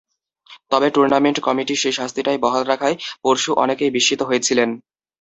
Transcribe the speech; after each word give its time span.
তবে 0.71 0.87
tournament 0.95 1.37
committee 1.39 1.75
সেই 1.81 1.95
শাস্তিটাই 1.99 2.37
বহাল 2.43 2.63
রাখায় 2.65 2.95
পরশু 3.23 3.51
অনেকেই 3.63 3.93
বিস্মিত 3.95 4.21
হয়েছিলেন। 4.29 4.69